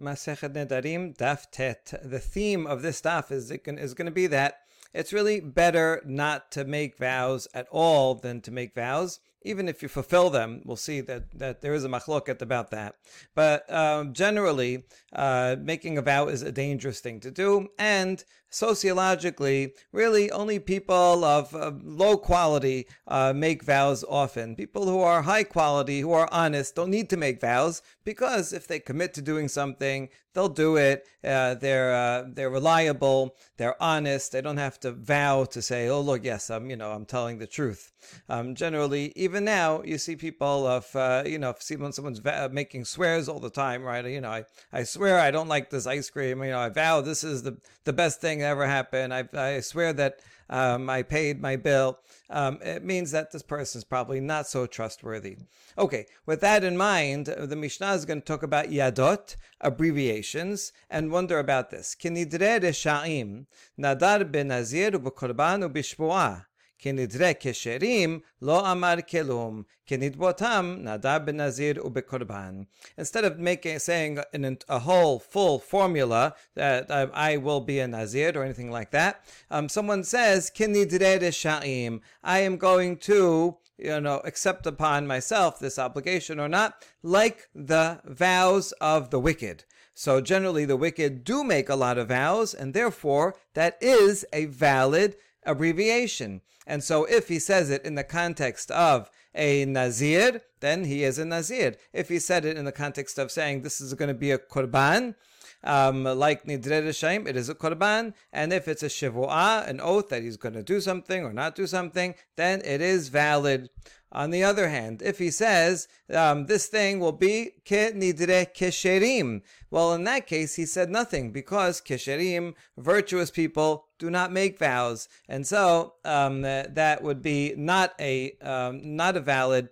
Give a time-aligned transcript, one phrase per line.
[0.00, 2.00] Masechet Nedarim, Daf Tet.
[2.02, 4.60] The theme of this daf is is going to be that
[4.92, 9.82] it's really better not to make vows at all than to make vows even if
[9.82, 12.96] you fulfill them, we'll see that, that there is a machloket about that.
[13.34, 19.72] But um, generally, uh, making a vow is a dangerous thing to do, and sociologically,
[19.92, 24.56] really only people of uh, low quality uh, make vows often.
[24.56, 28.66] People who are high quality, who are honest, don't need to make vows because if
[28.66, 31.06] they commit to doing something, they'll do it.
[31.24, 33.36] Uh, they're uh, they're reliable.
[33.56, 34.32] They're honest.
[34.32, 37.38] They don't have to vow to say, "Oh, look, yes, I'm you know I'm telling
[37.38, 37.92] the truth."
[38.28, 42.50] Um, generally, even now, you see people of uh, you know, see when someone's va-
[42.52, 44.04] making swears all the time, right?
[44.04, 46.42] You know, I, I swear I don't like this ice cream.
[46.42, 49.14] You know, I vow this is the the best thing that ever happened.
[49.14, 50.20] I I swear that
[50.50, 52.00] um, I paid my bill.
[52.28, 55.36] Um, it means that this person is probably not so trustworthy.
[55.78, 61.12] Okay, with that in mind, the Mishnah is going to talk about yadot, abbreviations, and
[61.12, 61.96] wonder about this.
[61.98, 63.46] Kinidre sha'im,
[63.78, 66.46] nadar ben nazir u'b'korban u'b'shbu'ah.
[66.79, 72.61] כנדרי כשרים, לא אמר כלום, כנדבותם, נדר בנזיר ובקורבן.
[72.99, 77.87] Instead of making, saying in a whole full formula that uh, I will be a
[77.87, 83.99] nazir or anything like that, um, someone says, kinidre sha'im, I am going to you
[83.99, 89.65] know, accept upon myself this obligation or not, like the vows of the wicked.
[89.93, 94.45] So generally, the wicked do make a lot of vows, and therefore, that is a
[94.45, 95.15] valid
[95.50, 96.40] abbreviation.
[96.66, 101.18] And so if he says it in the context of a Nazir, then he is
[101.18, 101.76] a Nazir.
[101.92, 104.38] If he said it in the context of saying this is going to be a
[104.38, 105.14] Qurban,
[105.62, 108.14] um, like Nidre Rishaim, it is a Qurban.
[108.32, 111.54] And if it's a Shivu'ah, an oath that he's going to do something or not
[111.54, 113.68] do something, then it is valid.
[114.12, 119.42] On the other hand, if he says um, this thing will be ke nidre kesherim,
[119.70, 125.08] well, in that case, he said nothing because kesherim, virtuous people, do not make vows,
[125.28, 129.68] and so um, that would be not a um, not a valid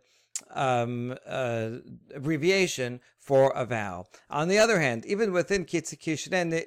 [0.50, 1.70] um, uh,
[2.14, 4.06] abbreviation for a vow.
[4.30, 6.64] On the other hand, even within Kinidre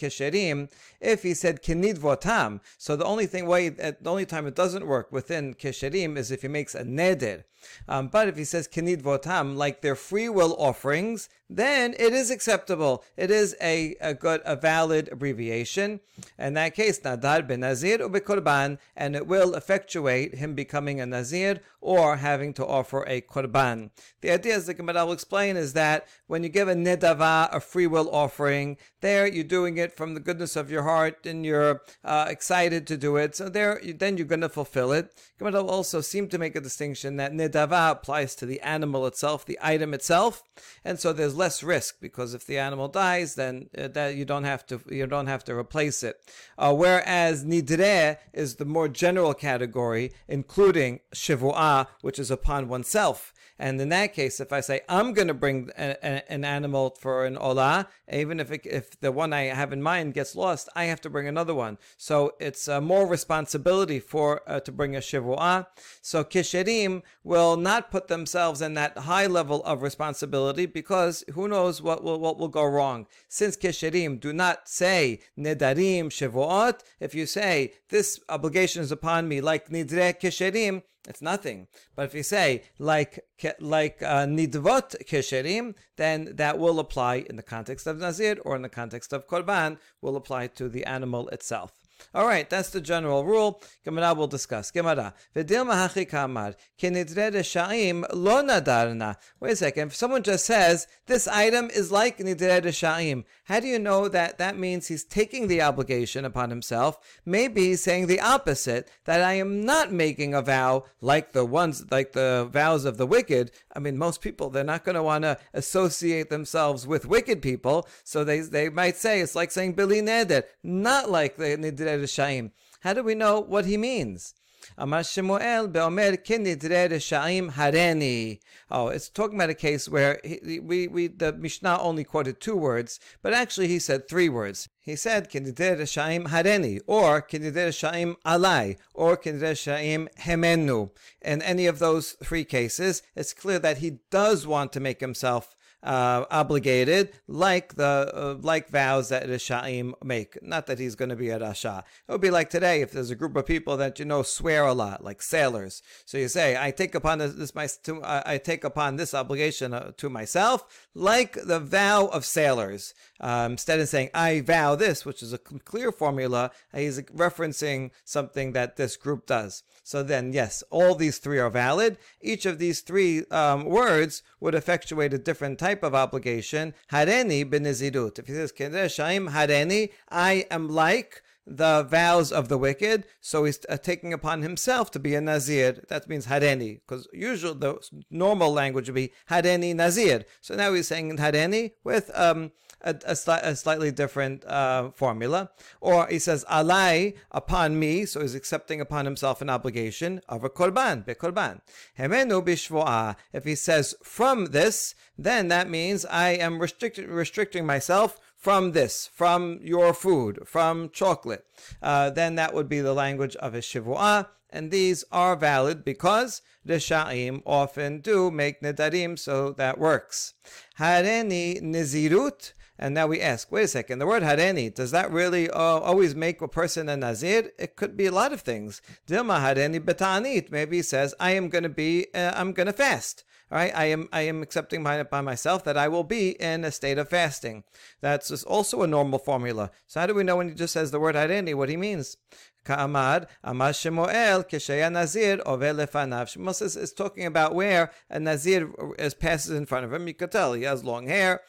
[0.00, 4.86] Kesherim, if he said Kinidvotam, so the only thing way the only time it doesn't
[4.86, 7.44] work within Kesherim is if he makes a neder.
[7.88, 13.04] Um, but if he says Kinidvotam, like their free will offerings, then it is acceptable.
[13.16, 16.00] It is a, a good, a valid abbreviation.
[16.38, 21.06] In that case, Nadar ben Nazir or Korban, and it will effectuate him becoming a
[21.06, 23.90] Nazir or having to offer a Korban.
[24.20, 27.60] The idea, as the Gemara will explain, is that when you give a Nedava, a
[27.60, 31.82] free will offering, there you're doing it from the goodness of your heart and you're
[32.04, 33.36] uh, excited to do it.
[33.36, 35.12] So there, then you're going to fulfill it.
[35.38, 39.58] Gemara also seem to make a distinction that Nedava applies to the animal itself, the
[39.62, 40.42] item itself,
[40.84, 44.44] and so there's less risk because if the animal dies, then uh, that you don't
[44.44, 46.16] have to you don't have to replace it.
[46.56, 53.32] Uh, whereas nidre is the more general category, including shivuah, which is upon oneself.
[53.58, 56.96] And in that case, if I say I'm going to bring a, a, an animal
[56.98, 60.68] for an olah, even if it, if the one I have in mind gets lost,
[60.76, 61.78] I have to bring another one.
[61.96, 65.66] So it's uh, more responsibility for uh, to bring a shivuah.
[66.00, 71.82] So kisherim will not put themselves in that high level of responsibility because who knows
[71.82, 73.06] what will what will go wrong.
[73.28, 79.40] Since kisherim do not say nedarim shivuot, if you say this obligation is upon me
[79.40, 81.66] like nidre kisherim, it's nothing.
[81.96, 83.20] But if you say like
[83.60, 88.62] like uh, nidvot kesherim, then that will apply in the context of nazir or in
[88.62, 91.72] the context of korban will apply to the animal itself.
[92.14, 93.62] All right, that's the general rule.
[93.84, 94.70] Gemara will discuss.
[94.70, 95.14] Gemara.
[95.34, 99.14] V'dilma hachi kamar kinidre sha'im lo.
[99.40, 99.88] Wait a second.
[99.88, 104.38] If someone just says this item is like nidre sha'im, how do you know that
[104.38, 106.98] that means he's taking the obligation upon himself?
[107.24, 108.88] Maybe he's saying the opposite.
[109.04, 113.06] That I am not making a vow like the ones like the vows of the
[113.06, 113.50] wicked.
[113.78, 117.86] I mean, most people they're not going to want to associate themselves with wicked people,
[118.02, 122.50] so they they might say it's like saying bli neder, not like the nidre Reshaim.
[122.80, 124.34] How do we know what he means?
[124.76, 128.40] Amar Shemuel be'omer kinidre reshaim hareni.
[128.70, 132.56] Oh, it's talking about a case where he, we, we, the Mishnah only quoted two
[132.56, 134.68] words, but actually he said three words.
[134.80, 140.90] He said kinidre reshaim hareni, or kinidre reshaim alai, or kinidre reshaim hemenu.
[141.22, 145.54] In any of those three cases, it's clear that he does want to make himself
[145.82, 150.42] uh, obligated, like the uh, like vows that Rishaim make.
[150.42, 151.84] Not that he's going to be a Rasha.
[152.08, 154.64] It would be like today if there's a group of people that you know swear
[154.64, 155.82] a lot, like sailors.
[156.04, 159.72] So you say, "I take upon this, this my to, I take upon this obligation
[159.72, 165.04] uh, to myself, like the vow of sailors." Um, instead of saying "I vow this,"
[165.04, 169.62] which is a clear formula, he's referencing something that this group does.
[169.88, 171.96] So then, yes, all these three are valid.
[172.20, 176.74] Each of these three um, words would effectuate a different type of obligation.
[176.92, 178.18] Hareni benizirut.
[178.18, 183.58] If he says, Shaim hareni, I am like the vows of the wicked, so he's
[183.68, 185.82] uh, taking upon himself to be a Nazir.
[185.88, 187.78] That means Hareni, because usual the
[188.10, 190.24] normal language would be Hareni Nazir.
[190.40, 192.52] So now he's saying Hareni with um,
[192.82, 195.50] a, a, sli- a slightly different uh, formula.
[195.80, 200.50] Or he says, Alai, upon me, so he's accepting upon himself an obligation of a
[200.50, 201.60] korban, be korban.
[201.98, 203.16] Hemenu bishvoa.
[203.32, 209.10] If he says from this, then that means I am restrict- restricting myself from this,
[209.12, 211.44] from your food, from chocolate.
[211.82, 216.40] Uh, then that would be the language of a shivu'ah, and these are valid because
[216.64, 220.34] the sha'im often do make nedarim, so that works.
[220.78, 225.50] Hareni nizirut, and now we ask, wait a second, the word hareni, does that really
[225.50, 227.50] uh, always make a person a nazir?
[227.58, 228.80] It could be a lot of things.
[229.06, 232.72] Dilma hareni betanit, maybe he says, I am going to be, uh, I'm going to
[232.72, 233.24] fast.
[233.50, 236.64] All right, I am I am accepting by, by myself that I will be in
[236.66, 237.64] a state of fasting.
[238.02, 239.70] That's also a normal formula.
[239.86, 242.18] So how do we know when he just says the word hareni, what he means?
[242.64, 246.76] Ka'amad, Amad Shemuel, Nazir, Ove Lefanav.
[246.76, 250.06] Is talking about where a Nazir is passes in front of him.
[250.06, 251.40] You could tell he has long hair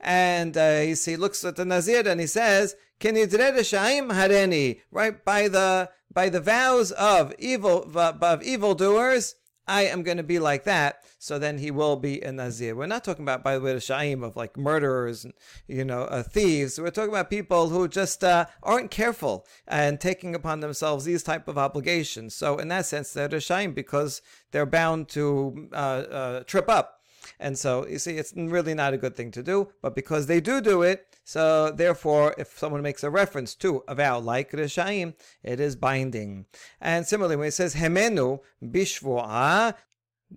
[0.00, 5.90] and uh, he, he looks at the Nazir and he says, Hareni, right by the
[6.12, 9.34] by the vows of evil of evildoers,
[9.66, 11.04] I am going to be like that.
[11.18, 12.76] So then he will be a Nazir.
[12.76, 15.32] We're not talking about, by the way, the Shaim of like murderers and,
[15.66, 16.78] you know, uh, thieves.
[16.78, 21.48] We're talking about people who just uh, aren't careful and taking upon themselves these type
[21.48, 22.34] of obligations.
[22.34, 24.20] So in that sense, they're the Shaim because
[24.50, 26.93] they're bound to uh, uh trip up
[27.38, 30.40] and so you see, it's really not a good thing to do, but because they
[30.40, 35.14] do do it, so therefore, if someone makes a reference to a vow like Rishaim,
[35.42, 36.44] it is binding.
[36.80, 39.74] And similarly, when it says Hemenu bishvuah,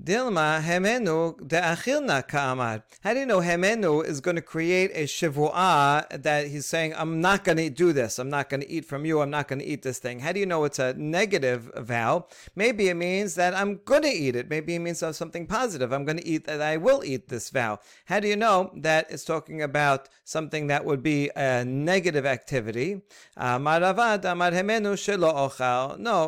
[0.04, 1.36] Dilma Hemenu.
[3.04, 7.20] How do you know Hemenu is going to create a shivu'ah that he's saying, I'm
[7.20, 8.20] not going to do this.
[8.20, 9.22] I'm not going to eat from you.
[9.22, 10.20] I'm not going to eat this thing.
[10.20, 12.28] How do you know it's a negative vow?
[12.56, 14.50] Maybe it means that I'm going to eat it.
[14.50, 15.92] Maybe it means something positive.
[15.92, 17.80] I'm going to eat that I will eat this vow.
[18.06, 23.02] How do you know that it's talking about something that would be a negative activity?
[23.36, 23.72] No,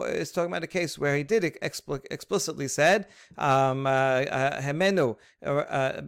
[0.03, 3.07] it's talking about a case where he did explicitly said,
[3.37, 6.01] uh, um, uh, uh, Hemenu, uh,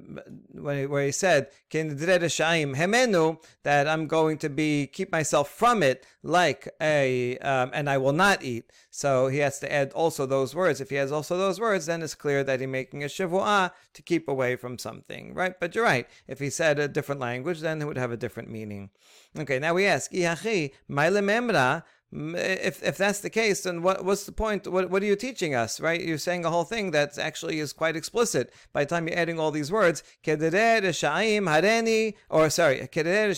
[0.54, 7.38] where he said, Hemenu, that I'm going to be, keep myself from it like a,
[7.40, 8.72] um, and I will not eat.
[8.90, 10.82] So he has to add also those words.
[10.82, 14.02] If he has also those words, then it's clear that he's making a shivu'ah to
[14.02, 15.60] keep away from something, right?
[15.60, 16.08] But you're right.
[16.28, 18.90] If he said a different language, then it would have a different meaning.
[19.38, 21.84] Okay, now we ask, Ihachi, memra,
[22.14, 24.68] if if that's the case, then what what's the point?
[24.68, 26.02] What what are you teaching us, right?
[26.02, 28.52] You're saying a whole thing that actually is quite explicit.
[28.74, 33.32] By the time you're adding all these words, kederer shaim hareni, or sorry, kederer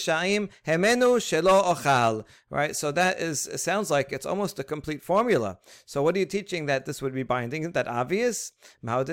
[0.65, 2.75] hemenu shelo ochal, right?
[2.75, 5.59] So that is sounds like it's almost a complete formula.
[5.85, 7.61] So what are you teaching that this would be binding?
[7.61, 8.53] Isn't that obvious?
[8.85, 9.03] I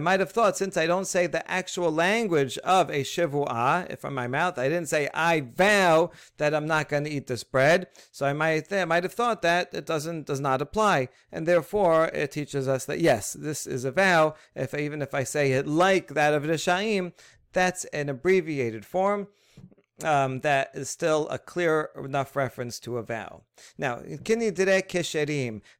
[0.00, 4.26] might have thought since I don't say the actual language of a shivu'ah from my
[4.26, 7.86] mouth, I didn't say I I vow that I'm not going to eat this bread.
[8.10, 12.06] So I might th- might have thought that it doesn't does not apply, and therefore
[12.06, 14.34] it teaches us that yes, this is a vow.
[14.54, 17.12] If even if I say it like that of Rishaim,
[17.52, 19.28] that's an abbreviated form.
[20.02, 23.42] Um, that is still a clear enough reference to a vow.
[23.76, 24.00] Now.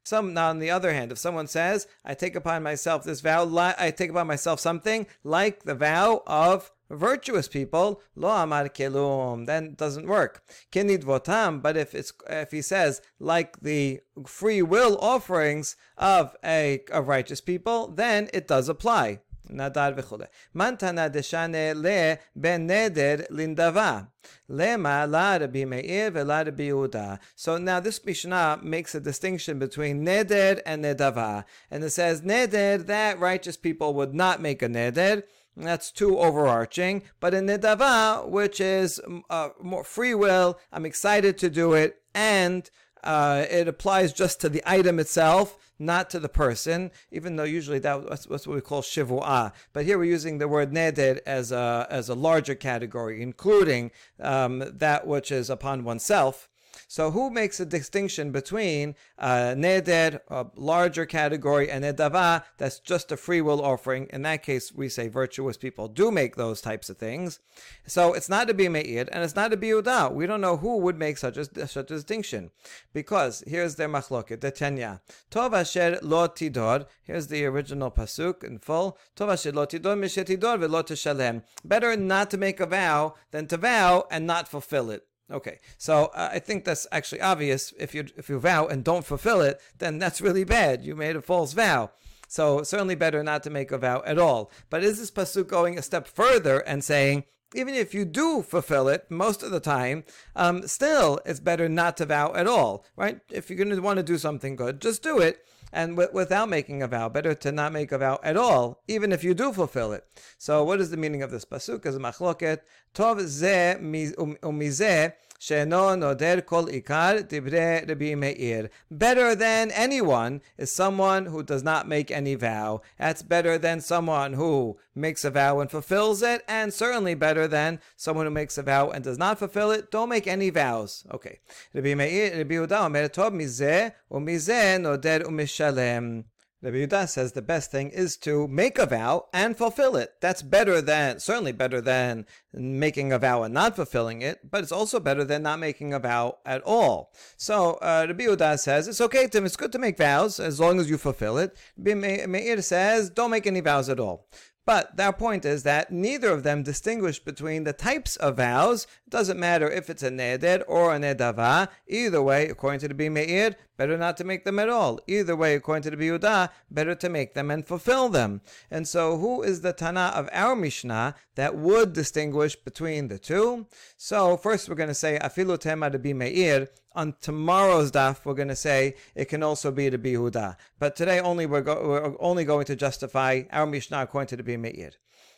[0.03, 3.41] Some now, on the other hand, if someone says, "I take upon myself this vow,"
[3.77, 9.74] I take upon myself something like the vow of virtuous people, lo amar kelum, then
[9.74, 10.42] doesn't work.
[10.72, 16.82] Kinid votam, but if it's if he says like the free will offerings of a
[16.92, 19.20] of righteous people, then it does apply.
[19.50, 20.24] נדר וכולי.
[20.54, 24.00] מנתנה דשנה לבן נדר לנדבה.
[24.48, 27.14] למה לרבי מאיר ולרבי יהודה.
[27.36, 31.44] So now this Mishnah makes a distinction between neder and nedava.
[31.70, 35.22] And it says neder, that righteous people would not make a neder.
[35.57, 37.03] That's too overarching.
[37.19, 42.69] But in Nidava, which is uh, more free will, I'm excited to do it, and
[43.03, 47.79] uh, it applies just to the item itself, not to the person, even though usually
[47.79, 49.51] that, that's, that's what we call shivu'ah.
[49.73, 54.63] But here we're using the word neder as a, as a larger category, including um,
[54.77, 56.47] that which is upon oneself.
[56.91, 63.13] So who makes a distinction between uh, neder, a larger category, and nedava, that's just
[63.13, 64.07] a free will offering?
[64.11, 67.39] In that case, we say virtuous people do make those types of things.
[67.87, 70.13] So it's not to be me'ir, and it's not to be uda.
[70.13, 72.51] We don't know who would make such a, such a distinction.
[72.91, 74.99] Because here's their machloket, the tenya.
[75.31, 78.97] Tov asher lo tidor, here's the original pasuk in full.
[79.15, 81.41] Tov asher lo tidor mishetidor velo.
[81.63, 85.07] Better not to make a vow than to vow and not fulfill it.
[85.31, 87.73] Okay, so uh, I think that's actually obvious.
[87.79, 90.83] If you if you vow and don't fulfill it, then that's really bad.
[90.83, 91.91] You made a false vow.
[92.27, 94.51] So certainly better not to make a vow at all.
[94.69, 98.87] But is this pasuk going a step further and saying even if you do fulfill
[98.87, 100.03] it most of the time,
[100.35, 103.19] um, still it's better not to vow at all, right?
[103.29, 105.45] If you're going to want to do something good, just do it.
[105.71, 109.11] And w- without making a vow, better to not make a vow at all, even
[109.11, 110.05] if you do fulfill it.
[110.37, 111.85] So, what is the meaning of this pasuk?
[111.85, 112.59] Is machloket
[112.93, 115.11] tov ze umizeh um,
[115.49, 118.69] noder kol ikar dibre Rabbi Meir.
[118.89, 122.81] Better than anyone is someone who does not make any vow.
[122.99, 127.79] That's better than someone who makes a vow and fulfills it, and certainly better than
[127.95, 129.89] someone who makes a vow and does not fulfill it.
[129.91, 131.05] Don't make any vows.
[131.11, 131.39] Okay.
[131.73, 136.25] Rabbi Meir, Rabbi Omer tov mizeh umizeh noder umishalem.
[136.63, 140.13] Rabbi Yehuda says the best thing is to make a vow and fulfill it.
[140.21, 144.71] That's better than, certainly better than making a vow and not fulfilling it, but it's
[144.71, 147.13] also better than not making a vow at all.
[147.35, 150.79] So uh, Rabbi Yehuda says it's okay to, it's good to make vows as long
[150.79, 151.57] as you fulfill it.
[151.77, 154.27] Rabbi Meir says don't make any vows at all.
[154.65, 158.85] But their point is that neither of them distinguish between the types of vows.
[159.11, 161.67] Doesn't matter if it's a neder or a nedava.
[161.85, 165.01] Either way, according to the Bimeir, better not to make them at all.
[165.05, 168.39] Either way, according to the Biuda, better to make them and fulfill them.
[168.71, 173.67] And so, who is the Tana of our Mishnah that would distinguish between the two?
[173.97, 176.69] So, first we're going to say Afilu Tema de Bimeir.
[176.93, 180.55] On tomorrow's daf, we're going to say it can also be the Bihuda.
[180.79, 184.43] But today, only we're, go- we're only going to justify our Mishnah according to the
[184.43, 184.93] Bimeir.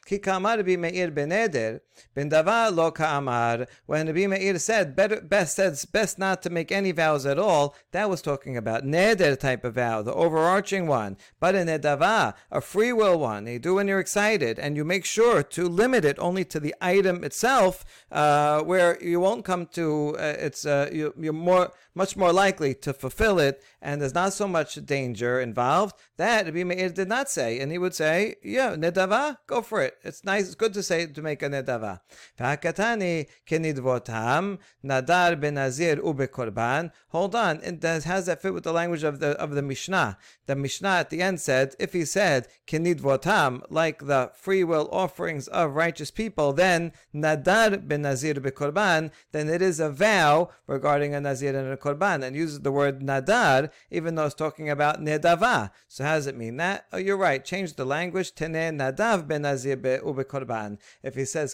[0.05, 1.79] Ki kamar Rabbi Meir beneder,
[2.13, 3.67] ben davar lo ka'amar.
[3.85, 7.73] When Rabbi Meir said better, best says best not to make any vows at all,
[7.91, 11.15] that was talking about neder type of vow, the overarching one.
[11.39, 15.05] But a nedava, a free will one, you do when you're excited, and you make
[15.05, 20.17] sure to limit it only to the item itself, uh, where you won't come to
[20.19, 24.33] uh, it's uh, you, you're more much more likely to fulfill it, and there's not
[24.33, 25.95] so much danger involved.
[26.17, 29.92] That Rabbi Meir did not say, and he would say, yeah, nedava, go for it.
[30.03, 30.45] It's nice.
[30.45, 32.01] It's good to say to make a nedava.
[32.39, 36.91] V'hakatani kenidvotam nadar benazir ubekorban.
[37.09, 37.61] Hold on.
[37.63, 40.17] It does, how does that fit with the language of the of the Mishnah?
[40.45, 45.47] The Mishnah at the end said, if he said kenidvotam, like the free will offerings
[45.47, 51.55] of righteous people, then nadar benazir bekorban, then it is a vow regarding a nazir
[51.55, 55.71] and a korban, and uses the word nadar, even though it's talking about nedava.
[55.87, 56.85] So how does it mean that?
[56.91, 57.43] Oh, you're right.
[57.43, 58.33] Change the language.
[58.33, 61.53] Tene nadav benazir If he says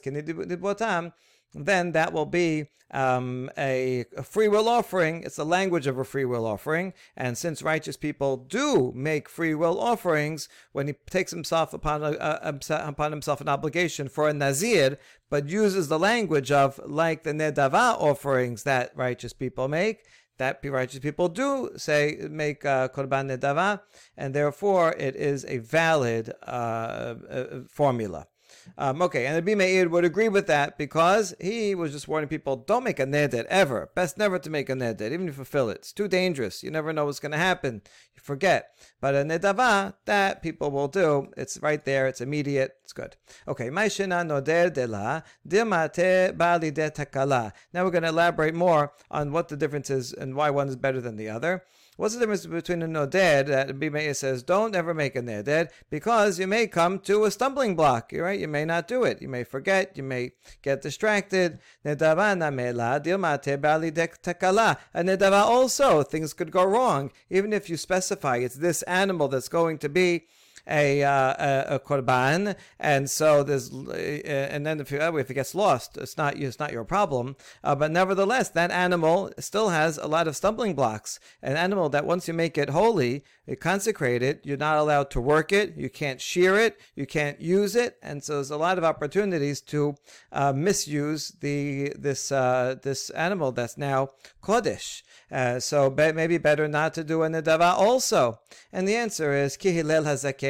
[1.53, 5.23] then that will be um, a, a, free will offering.
[5.23, 6.93] It's the language of a free will offering.
[7.15, 12.11] And since righteous people do make free will offerings, when he takes himself upon, uh,
[12.19, 14.97] uh, um, a, a, upon himself an obligation for a nazir,
[15.29, 20.05] but uses the language of like the nedava offerings that righteous people make,
[20.39, 23.81] that righteous people do say make uh, korban nedava,
[24.17, 26.49] and therefore it is a valid uh,
[27.29, 28.25] uh, formula.
[28.77, 32.55] Um, okay, and Rabbi Meir would agree with that because he was just warning people:
[32.55, 33.89] don't make a neder ever.
[33.95, 35.77] Best never to make a neder, even if you fulfill it.
[35.77, 36.63] It's too dangerous.
[36.63, 37.81] You never know what's going to happen.
[38.15, 38.77] You forget.
[39.01, 41.31] But a nedava, that people will do.
[41.37, 42.07] It's right there.
[42.07, 42.75] It's immediate.
[42.83, 43.15] It's good.
[43.47, 43.69] Okay,
[45.47, 46.71] dimate bali.
[47.73, 50.75] Now we're going to elaborate more on what the difference is and why one is
[50.75, 51.63] better than the other.
[51.99, 56.39] What's the difference between a noded that Bimeir says don't ever make a noded because
[56.39, 58.39] you may come to a stumbling block, right?
[58.39, 59.21] You may not do it.
[59.21, 59.97] You may forget.
[59.97, 61.59] You may get distracted.
[61.85, 64.77] Nedava mela dilmate bali takala.
[64.93, 69.49] A nedava also things could go wrong even if you specify it's this animal that's
[69.49, 70.23] going to be
[70.69, 71.33] a, uh,
[71.69, 75.97] a, a korban, and so there's, uh, and then if, you, if it gets lost,
[75.97, 77.35] it's not it's not your problem.
[77.63, 81.19] Uh, but nevertheless, that animal still has a lot of stumbling blocks.
[81.41, 85.21] An animal that once you make it holy, it consecrate it, you're not allowed to
[85.21, 88.77] work it, you can't shear it, you can't use it, and so there's a lot
[88.77, 89.95] of opportunities to
[90.31, 94.09] uh, misuse the this uh, this animal that's now
[94.43, 95.01] kodesh.
[95.31, 98.39] Uh, so be- maybe better not to do a nedava also.
[98.73, 100.05] And the answer is ki hillel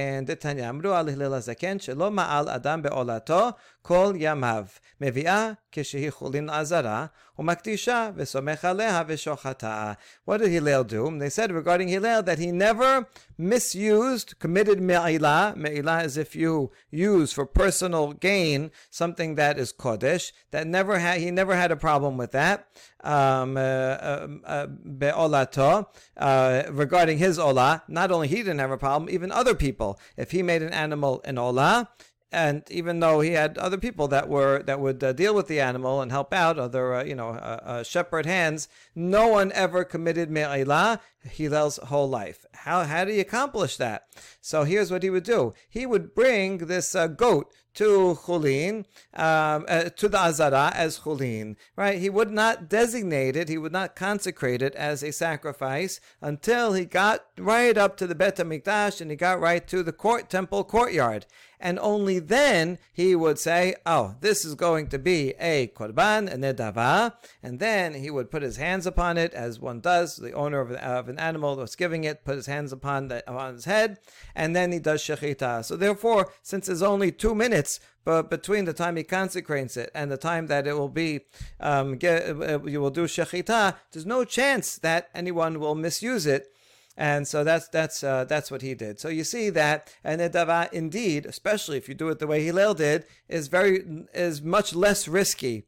[0.09, 3.41] hazaken detanya amru al hillel hazaken shelo ma'al adam be'olato
[3.88, 7.06] kol yamav מביאה כשהיא חולין לעזרה,
[7.38, 9.92] ומקדישה וסומך עליה ושוחטה.
[10.28, 11.18] What did Hillel do?
[11.18, 15.56] They said regarding Hillel that he never misused, committed me'ilah.
[15.56, 20.32] Me'ilah is if you use for personal gain something that is kodesh.
[20.52, 22.68] That never had he never had a problem with that.
[23.02, 24.66] Um, uh, uh, uh
[25.00, 29.98] be'olato uh, regarding his olah, not only he didn't have a problem, even other people.
[30.16, 31.88] If he made an animal an olah,
[32.31, 35.59] and even though he had other people that were that would uh, deal with the
[35.59, 39.83] animal and help out, other uh, you know uh, uh shepherd hands, no one ever
[39.83, 42.45] committed me'ilah Hillel's whole life.
[42.53, 44.03] How how did he accomplish that?
[44.41, 49.65] So here's what he would do: he would bring this uh, goat to Chulin, um,
[49.67, 51.99] uh, to the Azara as Chulin, right?
[51.99, 56.85] He would not designate it, he would not consecrate it as a sacrifice until he
[56.85, 60.63] got right up to the Bet HaMikdash and he got right to the court temple
[60.63, 61.25] courtyard
[61.59, 66.37] and only then he would say, "Oh, this is going to be a korban, a
[66.37, 67.13] nedava,"
[67.43, 70.71] and then he would put his hands upon it, as one does, the owner of,
[70.71, 73.99] of an animal that's giving it, put his hands upon the, upon his head,
[74.35, 75.65] and then he does shechita.
[75.65, 80.11] So therefore, since there's only two minutes but between the time he consecrates it and
[80.11, 81.21] the time that it will be
[81.59, 86.51] um, get, uh, you will do shechita, there's no chance that anyone will misuse it
[86.99, 88.99] and so that's that's uh, that's what he did.
[88.99, 92.73] So you see that and nedava indeed, especially if you do it the way Hillel
[92.73, 95.63] did, is very is much less risky.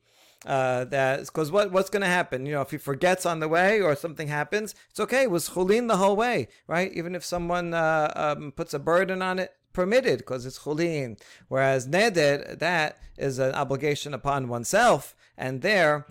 [0.45, 2.45] Uh, that because what what's going to happen?
[2.45, 5.23] You know, if he forgets on the way or something happens, it's okay.
[5.23, 6.91] It was chulin the whole way, right?
[6.91, 11.17] Even if someone uh, um, puts a burden on it, permitted because it's chulin.
[11.47, 16.07] Whereas neder, that is an obligation upon oneself, and there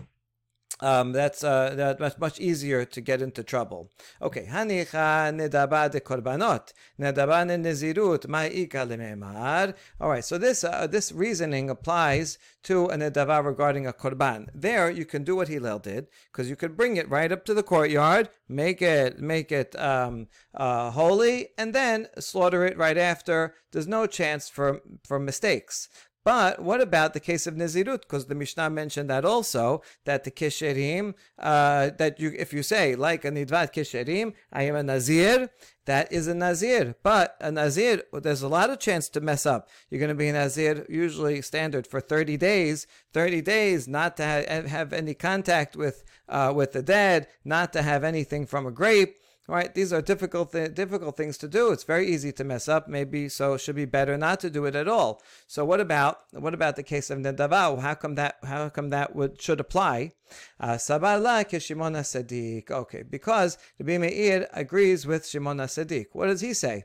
[0.83, 3.91] um, that's uh, that's much easier to get into trouble.
[4.23, 9.75] Okay, hanicha nedaba de korbanot, nedaba nezirut ma'ika lememar.
[10.01, 14.49] All right, so this uh, this reasoning applies to a nedava regarding a korban.
[14.55, 17.55] There, you can do what Hillel did because you could bring it right up to
[17.55, 23.55] the courtyard, make it make it um, uh, holy, and then slaughter it right after.
[23.73, 25.89] There's no chance for for mistakes.
[26.25, 28.03] But what about the case of Nazirut?
[28.03, 32.95] Because the Mishnah mentioned that also, that the Kisherim, uh, that you, if you say,
[32.95, 35.49] like a Nidvat Kisherim, I am a Nazir,
[35.87, 36.95] that is a Nazir.
[37.03, 39.69] But a Nazir, there's a lot of chance to mess up.
[39.89, 44.23] You're going to be a Nazir, usually standard for 30 days, 30 days not to
[44.25, 48.71] have, have any contact with, uh, with the dead, not to have anything from a
[48.71, 49.17] grape,
[49.51, 49.75] right?
[49.75, 51.73] These are difficult th- difficult things to do.
[51.73, 52.89] It's very easy to mess up.
[52.89, 55.23] Maybe so it should be better not to do it at all.
[55.47, 57.81] So what about what about the case of nedava?
[57.81, 60.13] How come that how come that would should apply?
[60.61, 62.71] Sabala uh, Shimon Sadiq.
[62.71, 66.07] Okay, because the Meir agrees with Shimon Sadiq.
[66.13, 66.85] What does he say?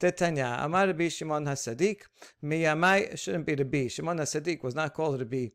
[0.00, 2.02] Tetanya Amar Rabbi Shimon Hasadik.
[2.42, 3.88] Miyamai shouldn't be be.
[3.88, 5.52] Shimon Hasadik was not called be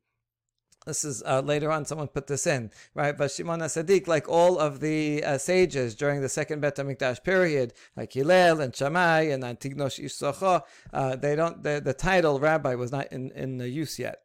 [0.85, 3.15] this is uh, later on someone put this in, right?
[3.15, 7.73] But Shimon HaSadik, like all of the uh, sages during the second Bet HaMikdash period,
[7.95, 10.21] like Hillel and Shammai and Antignosh Ish
[10.93, 14.23] uh, they don't, the, the title rabbi was not in, in use yet.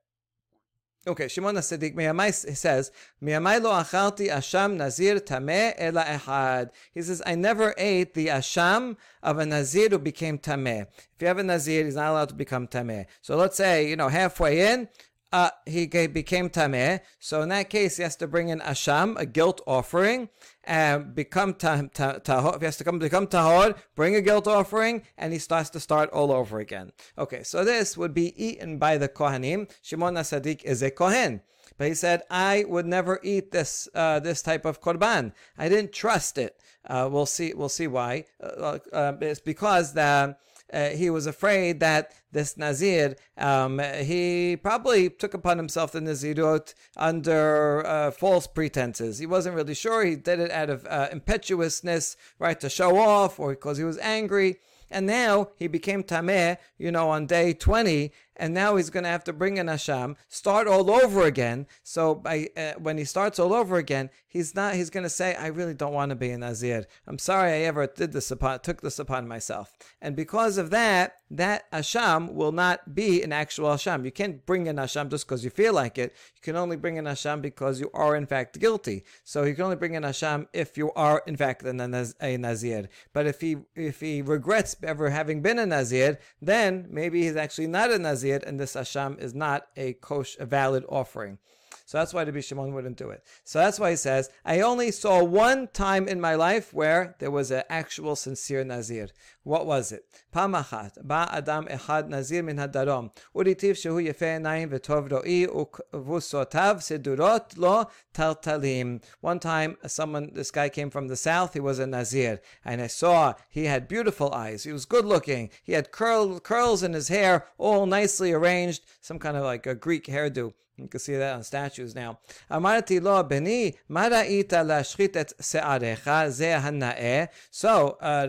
[1.08, 2.90] Okay, Shimon HaSadik Miyamai says,
[3.20, 6.70] lo asham nazir tameh ehad.
[6.92, 10.82] He says, I never ate the asham of a nazir who became tameh.
[10.82, 13.06] If you have a nazir, he's not allowed to become tameh.
[13.22, 14.88] So let's say, you know, halfway in,
[15.36, 17.00] uh, he became tameh.
[17.18, 20.30] So in that case, he has to bring in asham, a guilt offering,
[20.64, 22.54] and become tahor.
[22.54, 25.80] If he has to come become tahor, bring a guilt offering, and he starts to
[25.80, 26.92] start all over again.
[27.18, 29.70] Okay, so this would be eaten by the kohanim.
[29.82, 31.42] Shimon Sadiq is a kohen.
[31.76, 35.32] But he said, I would never eat this uh, this type of korban.
[35.58, 36.58] I didn't trust it.
[36.88, 37.52] Uh, we'll see.
[37.52, 38.24] We'll see why.
[38.42, 40.36] Uh, uh it's because the
[40.72, 46.74] uh, he was afraid that this Nazir, um, he probably took upon himself the Nazirut
[46.96, 49.18] under uh, false pretenses.
[49.18, 50.04] He wasn't really sure.
[50.04, 53.98] He did it out of uh, impetuousness, right, to show off or because he was
[53.98, 54.56] angry.
[54.90, 59.10] And now he became Tameh, you know, on day 20, and now he's going to
[59.10, 61.66] have to bring an asham, start all over again.
[61.82, 64.74] So by uh, when he starts all over again, he's not.
[64.74, 66.86] He's going to say, "I really don't want to be a nazir.
[67.06, 71.20] I'm sorry I ever did this upon took this upon myself." And because of that,
[71.30, 74.04] that asham will not be an actual asham.
[74.04, 76.14] You can't bring an asham just because you feel like it.
[76.36, 79.04] You can only bring an asham because you are in fact guilty.
[79.24, 82.88] So you can only bring an asham if you are in fact a, nazir.
[83.12, 87.66] But if he if he regrets ever having been a nazir, then maybe he's actually
[87.66, 91.38] not a nazir, and this asham is not a kosh a valid offering.
[91.86, 93.22] So that's why the Shimon wouldn't do it.
[93.44, 97.30] So that's why he says, I only saw one time in my life where there
[97.30, 99.08] was an actual sincere Nazir.
[99.46, 100.04] What was it?
[100.34, 107.56] Pamachat, ba adam echad Nazir min hadarom, uritiv shehu yefe enayim v'tov ro'i uvusotav sedurot
[107.56, 109.00] lo taltalim.
[109.20, 112.88] One time, someone, this guy came from the south, he was a Nazir, and I
[112.88, 117.06] saw he had beautiful eyes, he was good looking, he had curl, curls in his
[117.06, 120.54] hair, all nicely arranged, some kind of like a Greek hairdo.
[120.76, 122.18] You can see that on statues now.
[122.50, 127.28] Amarti lo beni maraita lashchit et se'arecha ze hana'eh.
[127.50, 128.26] So, uh,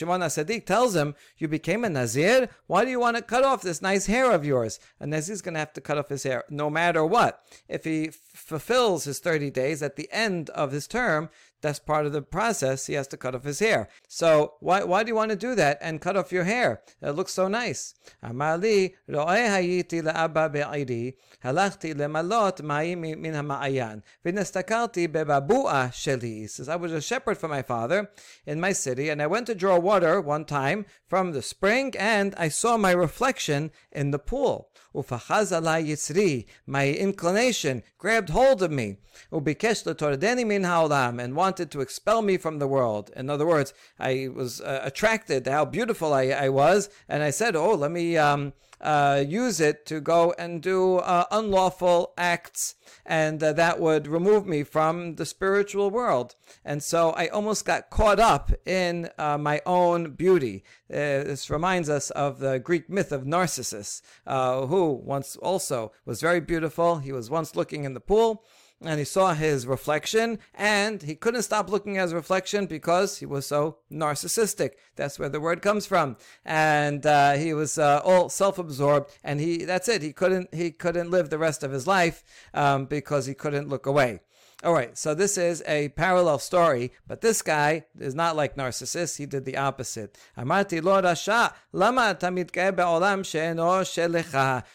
[0.00, 2.48] Shimon HaSadik tells him, you became a Nazir?
[2.66, 4.80] Why do you want to cut off this nice hair of yours?
[4.98, 7.44] A Nazir's going to have to cut off his hair no matter what.
[7.68, 11.28] If he f- fulfills his 30 days at the end of his term,
[11.60, 12.86] that's part of the process.
[12.86, 13.88] He has to cut off his hair.
[14.08, 16.82] So why, why do you want to do that and cut off your hair?
[17.02, 17.94] It looks so nice.
[18.24, 26.48] Amali hayiti la'abba be'idi halachti lemalot ma'im min ha'ma'ayan v'nestakalti bebabu'a sheli.
[26.48, 28.10] Says I was a shepherd for my father
[28.46, 32.34] in my city, and I went to draw water one time from the spring, and
[32.36, 34.70] I saw my reflection in the pool.
[34.94, 38.96] Ufachaz yitzri, my inclination grabbed hold of me.
[39.32, 43.10] Ubikesh letordeni min ha'olam, and wanted to expel me from the world.
[43.16, 47.30] In other words, I was uh, attracted to how beautiful I, I was, and I
[47.30, 52.76] said, "Oh, let me um, uh, use it to go and do uh, unlawful acts,
[53.04, 57.90] and uh, that would remove me from the spiritual world." And so I almost got
[57.90, 60.62] caught up in uh, my own beauty.
[60.88, 66.38] Uh, this reminds us of the Greek myth of Narcissus, who once also was very
[66.38, 66.98] beautiful.
[66.98, 68.44] He was once looking in the pool
[68.82, 73.26] and he saw his reflection and he couldn't stop looking at his reflection because he
[73.26, 74.72] was so narcissistic.
[74.96, 76.16] That's where the word comes from.
[76.44, 80.02] And uh, he was uh, all self-absorbed and he that's it.
[80.02, 82.22] He couldn't he couldn't live the rest of his life
[82.54, 84.20] um, because he couldn't look away
[84.62, 89.16] all right, so this is a parallel story, but this guy is not like Narcissus.
[89.16, 90.18] He did the opposite.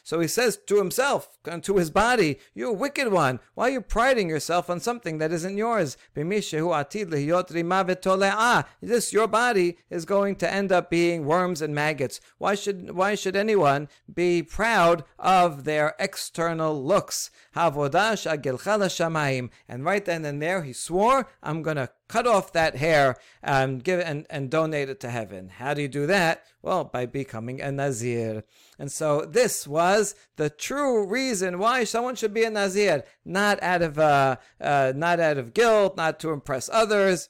[0.02, 4.28] So he says to himself, to his body, You wicked one, why are you priding
[4.28, 5.98] yourself on something that isn't yours?
[8.82, 12.20] This, your body, is going to end up being worms and maggots.
[12.40, 17.30] Why should, why should anyone be proud of their external looks?
[19.76, 23.84] And right then and there, he swore, I'm going to cut off that hair and
[23.84, 25.50] give it and, and donate it to heaven.
[25.50, 26.46] How do you do that?
[26.62, 28.46] Well, by becoming a Nazir.
[28.80, 33.82] And so this was the true reason why someone should be a Nazir, not out
[33.82, 37.28] of uh, uh, not out of guilt, not to impress others,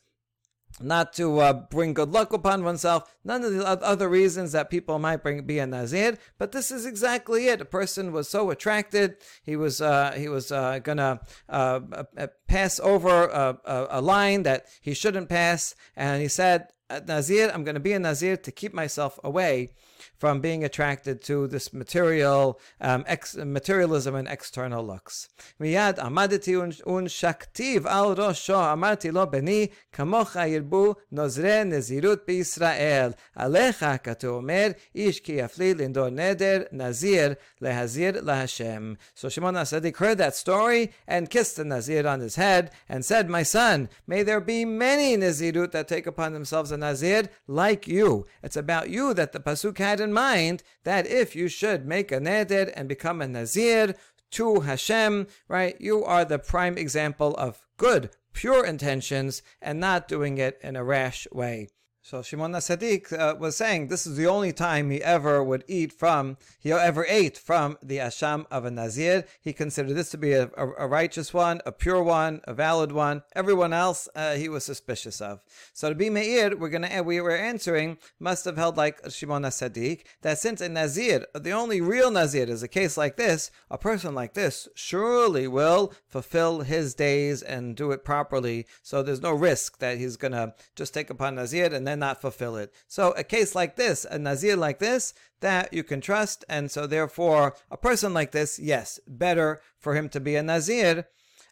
[0.82, 5.00] not to uh, bring good luck upon oneself, none of the other reasons that people
[5.00, 7.62] might bring be a nazir, but this is exactly it.
[7.62, 11.80] A person was so attracted, he was uh, he was uh, gonna uh,
[12.18, 16.68] uh, pass over a, a, a, line that he shouldn't pass, and he said,
[17.08, 19.74] "Nazir, I'm to be a nazir to keep myself away."
[20.19, 25.29] from being attracted to this material um, ex- materialism and external looks.
[25.61, 33.11] מיד עמדתי ונשקתיו על ראשו, אמרתי לו, בני, כמוך ירבו נוזרי נזירות בישראל.
[33.37, 38.95] עליך, כתוב אומר, איש כי יפלי לנדור נדר, נזיר, להזיר להשם.
[39.17, 43.29] So Shimon HaSadik heard that story and kissed the Nazir on his head and said,
[43.29, 48.27] My son, may there be many Nazirut that take upon themselves a Nazir like you.
[48.43, 52.20] It's about you that the Pasuk had in mind that if you should make a
[52.20, 53.96] neder and become a nazir
[54.32, 60.38] to Hashem, right, you are the prime example of good, pure intentions and not doing
[60.38, 61.68] it in a rash way.
[62.08, 65.92] So Shimon HaSadik uh, was saying this is the only time he ever would eat
[65.92, 69.24] from, he ever ate from the asham of a nazir.
[69.42, 72.92] He considered this to be a, a, a righteous one, a pure one, a valid
[72.92, 73.24] one.
[73.36, 75.42] Everyone else uh, he was suspicious of.
[75.74, 80.04] So to be meir, we're gonna we were answering must have held like Shimon HaSadik
[80.22, 84.14] that since a nazir, the only real nazir is a case like this, a person
[84.14, 88.68] like this surely will fulfill his days and do it properly.
[88.84, 92.20] So there's no risk that he's gonna just take upon nazir and then and not
[92.20, 92.74] fulfill it.
[92.88, 96.86] So a case like this, a nazir like this, that you can trust, and so
[96.86, 101.08] therefore a person like this, yes, better for him to be a nazir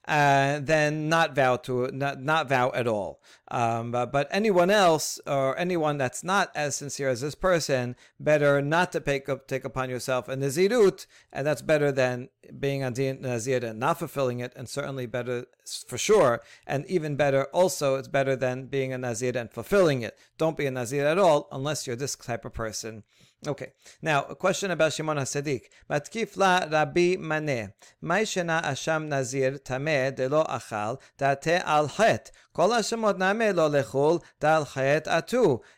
[0.06, 3.22] uh, then not vow to not, not vow at all.
[3.54, 8.64] Um, but, but, anyone else or anyone that's not as sincere as this person, better
[8.64, 12.90] not to take up, take upon yourself a nazirut, and that's better than being a
[12.90, 15.46] nazir and not fulfilling it, and certainly better
[15.88, 20.18] for sure, and even better also, it's better than being a nazir and fulfilling it.
[20.40, 23.04] Don't be a nazir at all unless you're this type of person.
[23.46, 25.64] Okay, now a question about Shimon HaSadik.
[25.90, 27.68] Matkif la Rabbi Mani.
[28.02, 32.32] Mai shena asham nazir tameh delo achal date al chet.
[32.54, 33.43] Kol hashemot name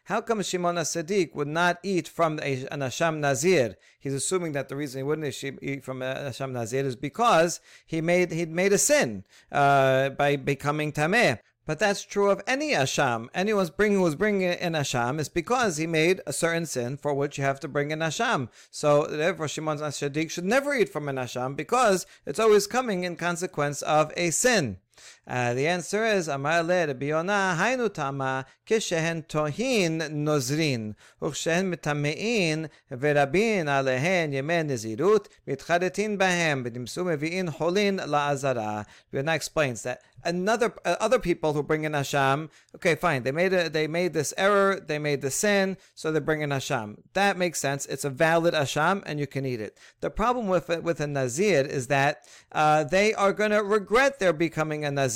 [0.04, 3.76] How come Shimon HaSadik would not eat from an asham nazir?
[4.00, 8.02] He's assuming that the reason he wouldn't eat from an asham nazir is because he
[8.02, 11.40] made he'd made a sin uh, by becoming tameh.
[11.66, 13.28] But that's true of any asham.
[13.34, 17.40] Anyone bringing who's bringing an asham is because he made a certain sin for which
[17.40, 18.50] you have to bring an asham.
[18.70, 23.16] So therefore, Shimon Sadiq should never eat from an asham because it's always coming in
[23.16, 24.78] consequence of a sin.
[25.28, 32.70] Uh, the answer is Amar le Rabbi Yonah Hainu Tama Kishehen Tohin Nozrin Uchshehen Mitamein
[32.92, 40.96] Verabin Alehen Yemen Nizirut Mitchadetin Bahem B'dimsu Mevi'in Holin La'azara Yonah explains that another uh,
[41.00, 44.80] other people who bring in Hasham, okay, fine, they made a, they made this error,
[44.80, 46.98] they made the sin, so they bring in Hasham.
[47.14, 47.86] That makes sense.
[47.86, 49.78] It's a valid Hasham, and you can eat it.
[50.02, 54.20] The problem with it, with a Nazir is that uh, they are going to regret
[54.20, 55.15] their becoming a Nazir.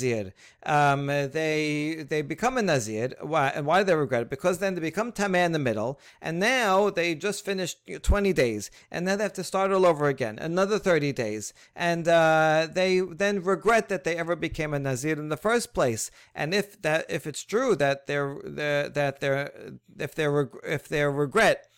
[0.64, 3.12] Um, they they become a Nazir.
[3.20, 3.48] Why?
[3.48, 4.30] And why do they regret it?
[4.30, 8.70] Because then they become Tameh in the middle, and now they just finished 20 days,
[8.90, 13.00] and then they have to start all over again, another 30 days, and uh, they
[13.00, 16.10] then regret that they ever became a Nazir in the first place.
[16.34, 19.52] And if that if it's true that their that their
[19.98, 21.69] if their if their regret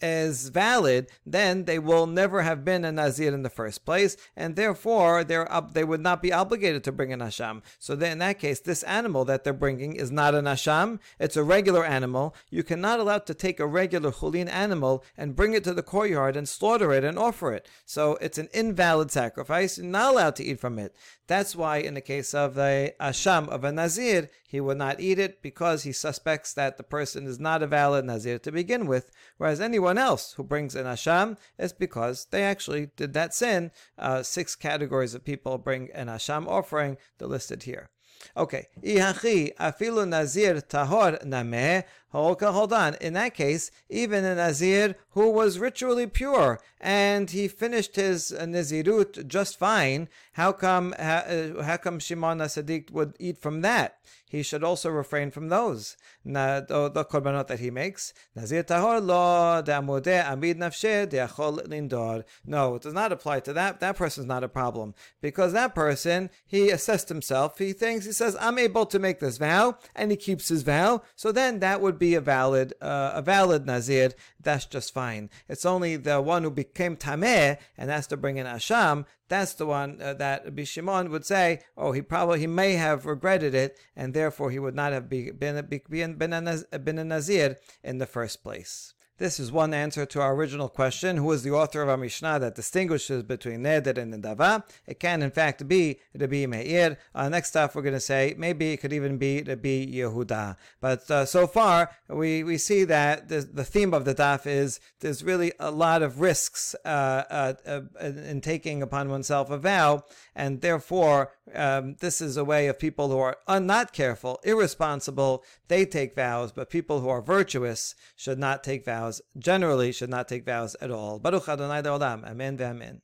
[0.00, 4.56] is valid, then they will never have been a Nazir in the first place, and
[4.56, 7.62] therefore they're up, they would not be obligated to bring an Asham.
[7.78, 11.36] So then in that case, this animal that they're bringing is not an Asham, it's
[11.36, 12.34] a regular animal.
[12.50, 16.36] You cannot allow to take a regular Chulin animal and bring it to the courtyard
[16.36, 17.68] and slaughter it and offer it.
[17.84, 20.94] So it's an invalid sacrifice, you're not allowed to eat from it.
[21.26, 25.18] That's why in the case of the Asham of a Nazir, he would not eat
[25.18, 29.10] it because he suspects that the person is not a valid Nazir to begin with,
[29.36, 33.70] whereas anyone else who brings an Asham is because they actually did that sin.
[33.98, 37.90] Uh, six categories of people bring an Asham offering, they're listed here.
[38.36, 38.66] Okay.
[38.82, 41.84] Afilu nazir tahor nameh.
[42.12, 42.94] Hold on.
[43.00, 49.26] In that case, even a nazir who was ritually pure and he finished his nazirut
[49.26, 53.98] just fine, how come how, uh, how come Shimon Sadiq would eat from that?
[54.28, 55.96] He should also refrain from those.
[56.24, 58.12] The, korbanot that he makes.
[58.34, 62.24] Nazir tahor lo amid lindor.
[62.44, 63.80] No, it does not apply to that.
[63.80, 67.56] That person is not a problem because that person he assessed himself.
[67.58, 71.02] He thinks he says I'm able to make this vow, and he keeps his vow.
[71.14, 74.10] So then that would be a valid uh, a valid nazir.
[74.38, 75.30] That's just fine.
[75.48, 79.66] It's only the one who became tameh and has to bring in asham that's the
[79.66, 84.14] one uh, that Bishimon would say, oh, he probably he may have regretted it, and
[84.14, 88.06] therefore he would not have be, been, been, been, a, been a Nazir in the
[88.06, 88.94] first place.
[89.18, 92.38] This is one answer to our original question who is the author of our Mishnah
[92.40, 94.62] that distinguishes between Neder and Nedava?
[94.86, 96.98] It can, in fact, be Rabbi Meir.
[97.14, 100.58] Uh, next stuff we're going to say maybe it could even be Rabbi Yehuda.
[100.82, 104.80] But uh, so far, we, we see that the, the theme of the daf is
[105.00, 106.88] there's really a lot of risks uh,
[107.30, 112.66] uh, uh in taking upon oneself a vow, and therefore, um, this is a way
[112.68, 117.94] of people who are not careful, irresponsible, they take vows, but people who are virtuous
[118.16, 121.18] should not take vows generally should not take vows at all.
[121.18, 122.24] Baruch Adonai Olam.
[122.24, 123.00] Amen ve'amen.